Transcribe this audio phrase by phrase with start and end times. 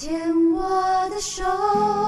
[0.00, 0.18] 牵
[0.54, 0.62] 我
[1.10, 1.42] 的手，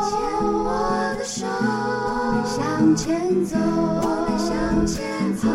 [0.08, 0.16] 牵
[0.50, 5.46] 我的手，我们向前走，我们向前走。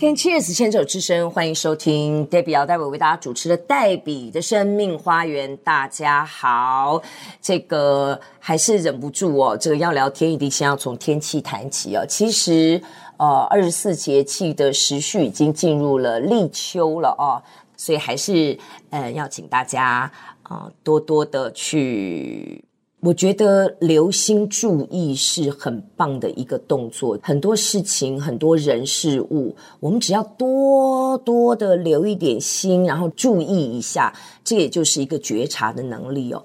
[0.00, 5.54] Can Cheers 牵手之声，欢迎收听 Debbie 姚代伟为大家主持的黛比的生命花园。
[5.58, 7.02] 大家好，
[7.42, 12.06] 这个还是忍不住哦，这个要聊天一定先要从天气谈起哦。
[12.08, 12.82] 其实。
[13.22, 17.38] 呃，二十四节气的时序已经进入了立秋了哦，
[17.76, 18.58] 所以还是
[18.90, 20.10] 呃要请大家
[20.42, 22.64] 啊、多多的去，
[22.98, 27.16] 我觉得留心注意是很棒的一个动作。
[27.22, 36.44] 很多事情、很多人事物，我们只要多多的留一点心，然后注意一下，这也就是一个觉察的能力哦。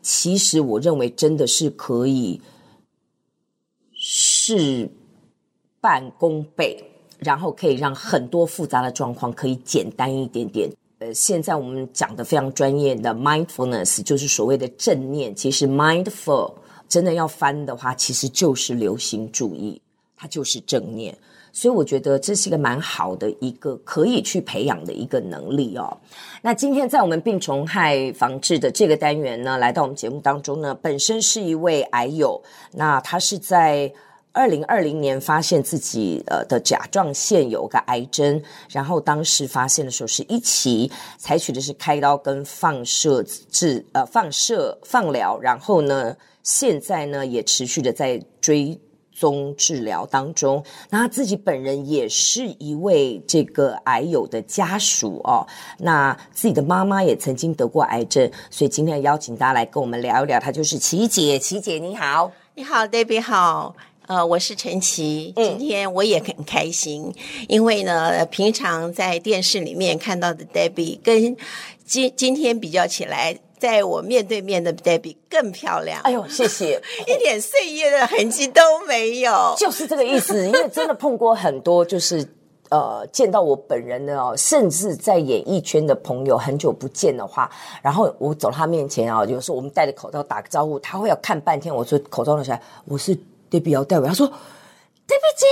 [0.00, 2.40] 其实我认为真的是可以
[3.92, 4.90] 是。
[5.86, 6.76] 半功倍，
[7.20, 10.68] 然后可以让很多复杂的状况可以简单一点点。
[10.98, 15.32] 呃，现在我们讲的非常专业的 mindfulness，就是所谓的正念。
[15.32, 16.54] 其实 mindful
[16.88, 19.80] 真的要翻的话，其实就是留心注意，
[20.16, 21.16] 它就是正念。
[21.52, 25.96] 所以我觉得这是一个蛮好的一个可以去培养的一个能力哦。
[26.42, 32.42] 那今天在我们病虫害防治的这个单元呢，来到我们节目当中呢，本身是一位癌友，
[32.72, 33.92] 那他是在。
[34.36, 48.78] 二零二零年发现自己呃的甲状腺有个癌症，然后当时发现的时候是一期，采取的是开刀跟放射治呃放射放疗，然后呢现在呢也持续的在追
[49.10, 50.62] 踪治疗当中。
[50.90, 55.46] 那他自己本人也是一位这个癌友的家属哦，
[55.78, 63.74] 那自己的妈妈也曾经得过癌症，所以今天邀请大家来跟我们聊一聊，她就是琪姐，琪姐你好，你好，Debbie 好。
[64.06, 71.36] 呃，我是陈琦，今天我也很开心，嗯、因为呢，平常在电视里面看到的 Debbie 跟
[71.84, 76.00] 今今天比较起来，在我面对面的 Debbie 更漂亮。
[76.02, 80.46] 哎呦，谢谢，一点岁月的痕迹都没有， 就是这个意思。
[80.46, 82.24] 因为真的碰过很多，就是
[82.68, 87.50] 呃，见到我本人的哦，甚至在演艺圈的朋友很久不见的话，
[87.82, 91.74] 然后我走到他面前啊，有时候我们戴着口罩打个招呼，他会要看半天。
[91.74, 93.18] 我说口罩拿起来，我是。
[93.50, 95.46] Debbie 姚代伟，他说：“Debbie 姐，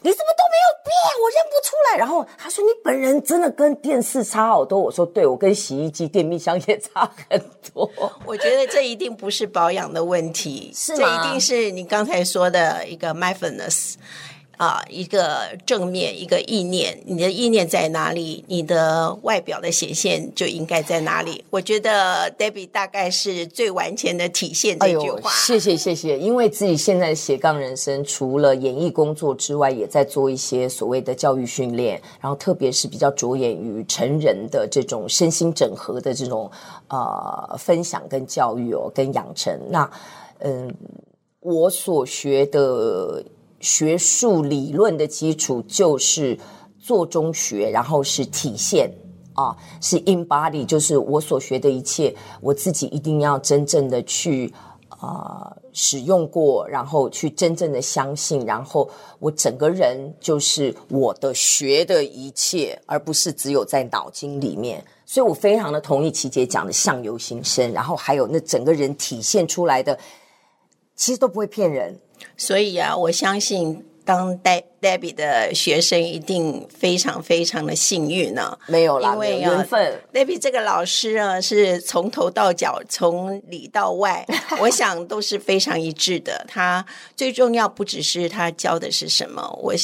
[0.00, 0.92] 你怎么都没有变？
[1.22, 7.40] 我认不出来。”然后他说：“你本人真的跟电视差好多。”我说：“对，我跟洗衣机、电冰箱也差很
[7.72, 7.90] 多。”
[8.24, 10.96] 我觉得这一定不是保养的问题，是？
[10.96, 13.94] 这一定是你刚才说的一个 mindfulness。
[14.56, 21.44] 啊，一个正面，一个意念，你的意念在哪里，你的外表的显现就应该在哪里。
[21.50, 25.30] 我觉得 Debbie 大概是最完全的体现这句话。
[25.30, 36.50] 哎、谢谢谢谢，因为自己现在的斜杠人生，除了演艺工作之外，也在做一些所谓的教育训练，然后特别是比较着眼于成人的这种身心整合的这种
[36.88, 39.54] 呃分享跟教育哦，跟养成。
[39.68, 39.90] 那
[40.38, 40.74] 嗯，
[41.40, 43.22] 我所学的。
[43.66, 46.38] 学术理论的基础就是
[46.78, 48.88] 做中学，然后是体现
[49.32, 54.54] 啊，是 embody，就是我所学的一切，我自己一定要真正的去
[54.88, 58.88] 啊、使用过，然后去真正的相信，然后
[59.18, 64.82] 我整个人就是我的学的一切，而不是只有在脑筋里面。
[65.04, 69.98] 所以我非常的同意琪姐讲的相由心生，然后还有那整个人体现出来的，
[70.96, 72.00] 其实都不会骗人。
[72.36, 78.58] 所以啊，我相信当黛 Debbie 的学生一定非常非常的幸运呢、啊。
[78.66, 80.00] 没有啦，因为缘分。
[80.12, 84.26] Debbie 这个老师啊，是从头到脚，从里到外，
[84.60, 86.44] 我想都是非常一致的。
[86.48, 89.74] 他最重要不只是他教的是什么，我。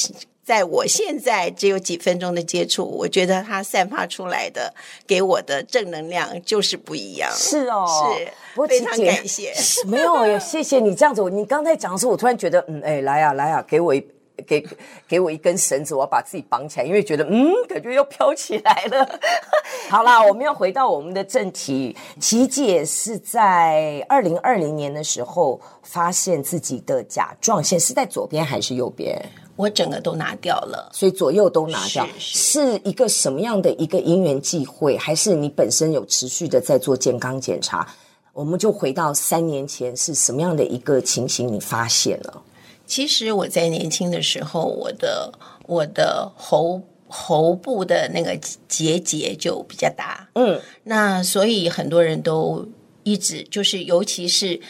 [0.45, 4.75] 在我现在只有几分钟的接触，我觉得它散发出来的
[5.07, 7.31] 给我的正能量就是不一样。
[7.33, 7.87] 是哦，
[8.19, 9.53] 是，非常感谢。
[9.87, 11.23] 没有，谢谢你这样子。
[11.31, 14.05] 你刚才讲的时候，我突然觉得，嗯，哎，来呀，来呀，给我一。
[14.43, 14.67] 给
[15.09, 19.21] 给我一根绳子，我要把自己绑起来，因为觉得嗯，感觉要飘起来了。
[19.89, 21.97] 好啦，我们要回到我们的正题。
[22.21, 29.21] 琪姐是在二零二零年的时候发现自己的甲状腺是在左边还是右边？
[29.55, 32.09] 我整个都拿掉了，所以左右都拿掉。
[32.19, 37.87] 是，一个什么样的一个因缘际会，还是你本身有持续的在做健康检查？
[38.33, 42.43] 我们就回到三年前是什么样的一个情形，你发现了？
[42.93, 45.33] 其实我在年轻的时候，我的
[45.67, 52.69] 我的喉喉部的那个结节就比较大，嗯，那所以很多人都
[53.03, 54.61] 一直就是，尤其是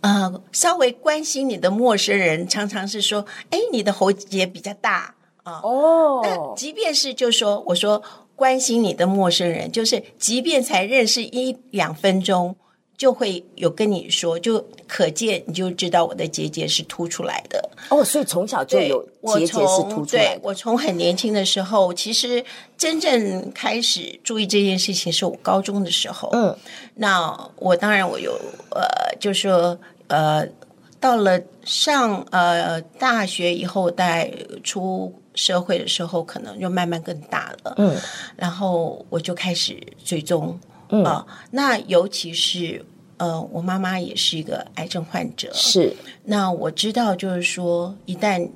[0.00, 5.60] 呃稍微关心你的陌生人，常常是说，哎，你的喉结比较大啊。
[5.64, 8.00] 哦，那即便是就说我说
[8.36, 12.54] 关心你的陌生人，就是即便才认识一两分钟。
[13.02, 19.04] 就会有跟你说，就可见你就知道我的结节是凸出来的哦，所以从小就有
[19.34, 20.36] 结节是凸出来的。
[20.36, 22.44] 对，我从很年轻的时候，其实
[22.78, 26.28] 真正开始注意这件事情是我高中的时候。
[26.32, 26.56] 嗯，
[26.94, 28.40] 那我当然我有
[28.70, 28.86] 呃，
[29.18, 29.76] 就说
[30.06, 30.46] 呃，
[31.00, 34.32] 到了上呃大学以后，在
[34.62, 37.74] 出社会的时候，可能就慢慢更大了。
[37.78, 37.96] 嗯，
[38.36, 40.56] 然后我就开始追踪。
[40.90, 42.80] 嗯、呃，那尤其是。
[43.22, 45.48] 呃，我妈妈也是一个癌症患者。
[45.54, 48.50] 是，那我知道，就是说，一旦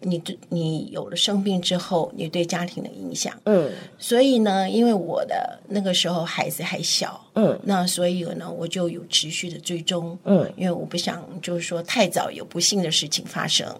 [0.00, 3.32] 你你有了生病之后，你对家庭的影响。
[3.44, 10.18] 嗯，所以呢，因为我的那个时候孩子还小，嗯，那所以呢，我就有持续的追踪。
[10.24, 13.72] 嗯，因为我不想就是说太早有不幸的事情发生。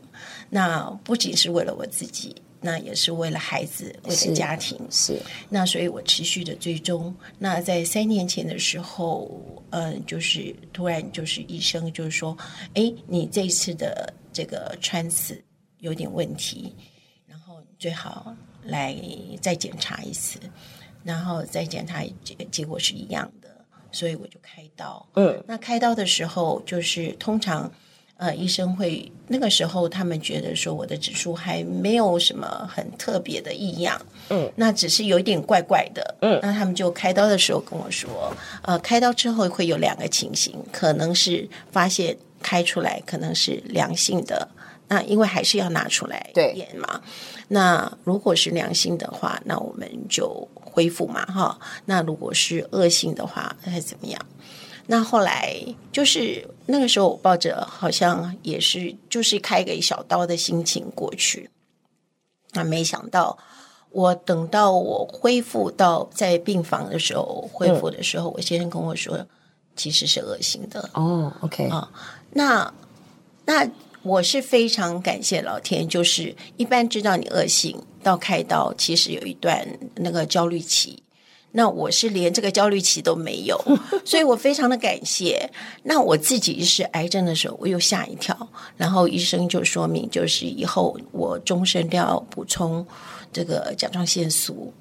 [0.50, 2.37] 那不仅是为了我自己。
[2.61, 5.23] 那也是为了孩子，为了家庭，是，是。
[5.49, 7.14] 那所以我持续的追踪。
[7.38, 9.31] 那在三年前的时候，
[9.70, 12.37] 嗯、呃，就是突然就是医生就是说，
[12.75, 15.43] 哎，你这一次的这个穿刺
[15.79, 16.75] 有点问题，
[17.26, 18.97] 然后最好来
[19.41, 20.38] 再检查一次，
[21.05, 25.06] 然后再检查结结果是一样的，所以我就开刀。
[25.14, 27.70] 嗯，那开刀的时候就是通常。
[28.18, 38.32] 呃，医生会那个时候，他们觉得说我的指数还没有什么很特别的异样，嗯，那只是有一点怪怪的，嗯，那他们就开刀的时候跟我说，
[38.62, 44.48] 呃，开刀之后会有两个情形，可能是发现开出来可能是良性的，
[44.88, 47.02] 那因为还是要拿出来验嘛，
[47.48, 54.18] 那如果是良性的话，那我们就恢复嘛，哈，那如果是恶性的话，那是怎么样？
[54.88, 55.56] 那后来
[55.91, 61.50] 就是那个时候，我抱着好像也是就是开个一小刀的心情过去。
[62.53, 63.37] 那没想到，
[63.91, 69.27] 我等到我恢复到在病房的时候，恢复的时候，嗯、我先生跟我说，
[69.75, 70.88] 其实是恶性的。
[70.94, 71.91] 哦，OK 啊，
[72.31, 72.73] 那
[73.44, 73.69] 那
[74.03, 79.67] 我是非常感谢老天，就是一般知道你恶性到开刀，其实有一段
[79.97, 81.03] 那个焦虑期。
[81.52, 83.58] 那我是连这个焦虑期都没有，
[84.04, 85.50] 所以我非常的感谢。
[85.84, 88.37] 那我自己是癌症的时候，我又吓一跳，
[88.76, 92.87] 然后医生就说明，就是以后我终身都要补充
[93.32, 94.72] 这个甲状腺素。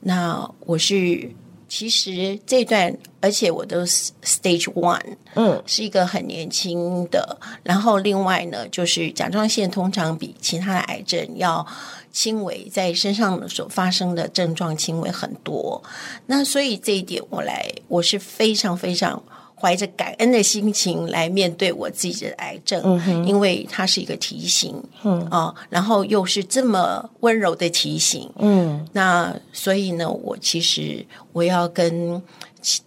[0.00, 1.30] 那我是
[1.76, 7.36] 其实这段，而且我都 stage one，嗯，是一个很年轻的。
[7.64, 11.66] 然后另外呢，就是甲状腺通常比其他的癌症要。
[12.12, 15.82] 轻微在身上所发生的症状轻微很多，
[16.26, 19.20] 那所以这一点我来我是非常非常
[19.64, 24.74] 怀着感恩的心情来面对我自己的癌症，嗯、因为它是一个提醒，
[25.04, 32.22] 嗯啊，然后又是这么温柔的提醒，嗯，那所以呢，我其实我要跟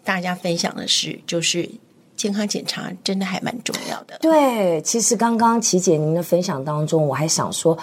[0.03, 1.67] 大家分享的是，就是
[2.15, 4.19] 健康检查真的还蛮重要的。
[4.21, 7.75] 对，其实刚刚琪姐您的分享当中，我还想说。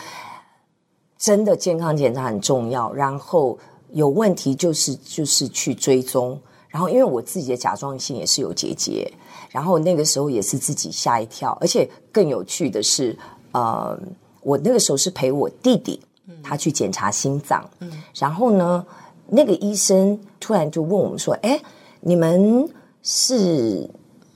[1.17, 3.59] 真的健康检查很重要，然后
[3.93, 6.39] 有问题就是就是去追踪，
[6.75, 9.09] 然后因为我自己的甲状腺也是有结节，
[9.49, 13.17] 然后那个时候也是自己吓一跳，而且更有趣的是，
[13.53, 13.97] 呃，
[14.43, 16.01] 我那个时候是陪我弟弟，
[16.43, 18.85] 他去检查心脏，嗯，然后呢，
[19.29, 21.63] 那个医生突然就问我们说：“哎，
[22.01, 22.69] 你们
[23.05, 23.89] 是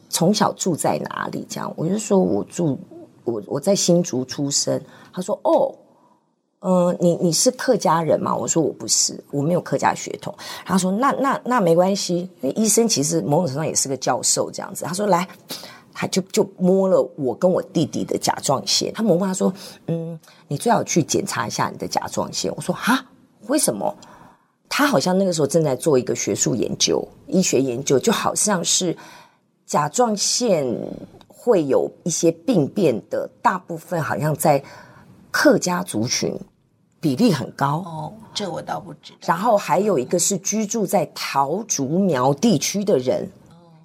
[0.08, 2.78] 从小住在哪里？”这样，我就说我住
[3.24, 4.80] 我我在新竹出生，
[5.12, 5.74] 他说：“哦。”
[6.60, 8.34] 嗯，你你是客家人吗？
[8.34, 10.34] 我说我不是，我没有客家血统。
[10.64, 14.84] 他说那那那没关系，因为医生其实某种程度上也是个教授这样子。
[14.84, 15.28] 他说来，
[15.92, 18.92] 他就就摸了我跟我弟弟的甲状腺。
[18.92, 19.54] 他摸摸他说，
[19.86, 22.52] 嗯，你最好去检查一下你的甲状腺。
[22.56, 23.06] 我说哈，
[23.46, 23.94] 为什么？
[24.68, 28.96] 他好像那个时候正在做一个学术研究，医学研究，就好像是
[29.64, 30.66] 甲状腺
[31.28, 34.60] 会有一些病变的，大部分好像在。
[35.38, 36.36] 客家族群
[36.98, 39.18] 比例很高哦，这我倒不知道。
[39.20, 43.30] 然后还有一个是居住在桃竹苗地区的人，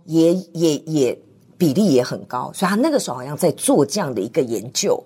[0.05, 1.19] 也也也
[1.55, 4.99] 比例也很高，所以他那个时候好像在做这样的一个研究。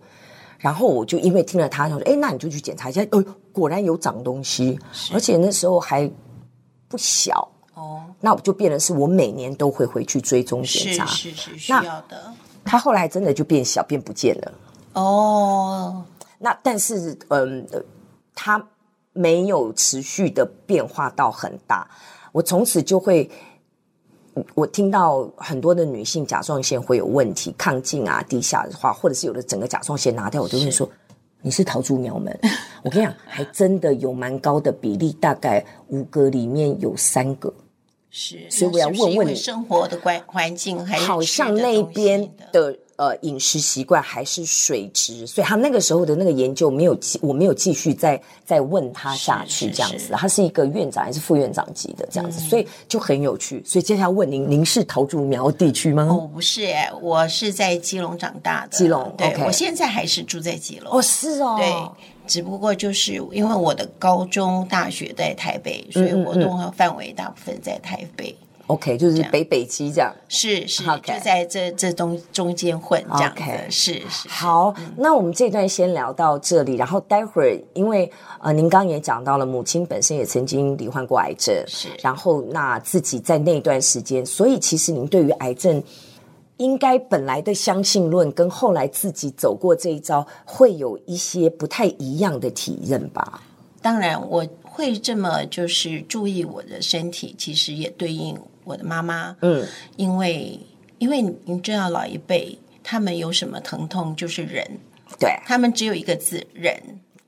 [0.58, 4.80] 然后我就因为听了他，他说：“哎，那你就去检查一下。”哦，果然有长东西，
[5.14, 6.10] 而且那时候还
[6.88, 8.04] 不小哦。
[8.22, 12.34] 那我就变成是我每年都会回去追踪检查，是是是需要的。
[12.64, 14.54] 他后来真的就变小，变不见了
[14.94, 16.06] 哦。
[16.40, 17.68] 那但是，嗯，
[18.36, 18.64] 它
[19.14, 21.90] 没有持续的变化到很大。
[22.32, 23.28] 我从此就会，
[24.54, 30.88] 我听到很多的女性甲状腺会有问题，亢进啊、低下的话，或者是有的整个甲状腺拿掉，我就会说：
[31.42, 32.40] 你是逃出苗门，
[32.84, 37.52] 我跟你讲，还真的有蛮高的比例，大概五个里面有三个。
[38.12, 42.78] 是，所以我要问问你，生活的环环境好像那边的。
[42.98, 50.14] 呃，饮食习惯还是水质，所以他那个时候的那个研究没有继，我没有继续再再问他下去这样子。
[50.14, 53.62] 他是一个院长还是副院长级的这样子，嗯、所以就很有趣。
[53.64, 56.08] 所以接下来问您，您是桃竹苗地区吗？
[56.10, 58.76] 哦，不是哎，我是在基隆长大的。
[58.76, 60.92] 基隆，对我现在还是住在基隆。
[60.92, 61.72] 哦，是哦，对，
[62.26, 68.32] 只不过就是因为我的高中、大学在台北，所以活动和范围大部分在台北。
[68.32, 71.18] 嗯嗯 OK，就是北北基这样，是是，okay.
[71.18, 74.28] 就在这这中中间混这样，OK，是是。
[74.28, 85.82] 好，嗯，那我们这段先聊到这里，然后待会儿，因为呃，您刚刚也讲到了，母亲本身也曾经罹患过癌症，是，然后那自己在那段时间，所以其实您对于癌症，
[86.58, 93.42] 应该本来的相信论跟后来自己走过这一遭，会有一些不太一样的体验吧？
[93.82, 98.38] 当然，我会这么就是注意我的身体，其实也对应。
[98.68, 100.60] 我的妈妈，嗯，因为
[100.98, 104.64] 因为你知道老一辈他们有什么疼痛就是忍，
[105.18, 106.76] 对，他们只有一个字忍，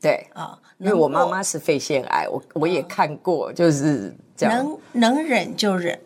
[0.02, 0.28] 对。
[0.34, 4.56] 啊、哦，因为我妈妈是肺腺癌，我我也看过，就是这样，
[4.94, 5.98] 能能忍就忍。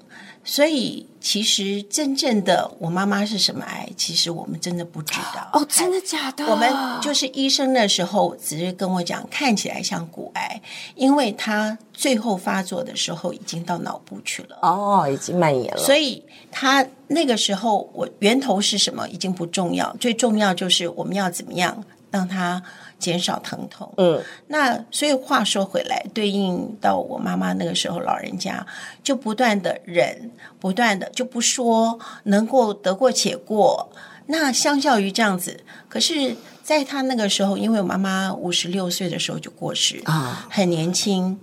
[0.46, 3.90] 所以，其实真正的我妈妈是什么癌？
[3.96, 5.50] 其实我们真的不知道。
[5.54, 6.46] 哦，真的假的？
[6.46, 6.70] 我们
[7.02, 10.62] 就是医生的时候，只是跟我讲，看起来像骨癌，
[10.96, 14.60] 因为他最后发作的时候已经到脑部去了。
[14.62, 15.82] 哦，已经蔓延了。
[15.82, 16.22] 所以
[16.52, 22.64] 他那个时候，我源头是什么已经不重要，最重要就是我们要怎么样让他。
[23.00, 28.66] 减少疼痛，嗯，那所以话说回来，对应到我妈妈那个时候，老人家
[29.04, 33.90] 就不断的忍，不断的就不说，能够得过且过。
[34.28, 41.38] 那相较于这样子，可是在她那个时候，因为我妈妈五十六岁的时候就过世啊，很年轻，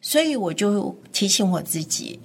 [0.00, 2.20] 所以我就提醒我自己。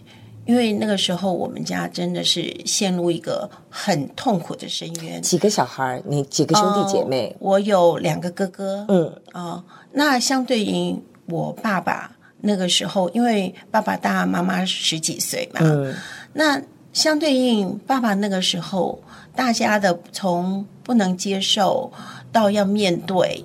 [0.46, 5.20] 因为那个时候，我们家真的是陷入一个很痛苦的深渊。
[5.22, 6.02] 几个小孩？
[6.06, 7.30] 你几个兄弟姐妹？
[7.32, 8.86] 呃、我有两个哥哥。
[8.88, 15.62] 嗯啊、呃，那相对于我爸爸那个时候，因为爸爸大妈妈十几岁嘛。
[15.64, 15.96] 嗯。
[16.34, 16.62] 那
[16.94, 19.02] 相对应爸爸那个时候，
[19.36, 21.92] 大家的从不能接受
[22.32, 23.44] 到要面对，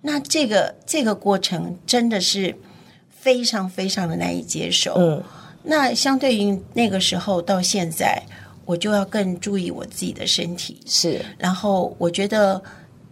[0.00, 2.56] 那这个这个过程真的是
[3.08, 4.94] 非常非常的难以接受。
[4.96, 5.22] 嗯。
[5.62, 8.22] 那相对于那个时候到现在，
[8.64, 10.80] 我就要更注意我自己的身体。
[10.86, 12.62] 是，然后我觉得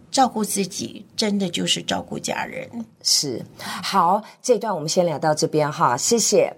[0.09, 2.67] 照顾自己真的就是照顾家人。
[3.03, 6.51] 是，好，这段我们先聊到这边哈，谢谢。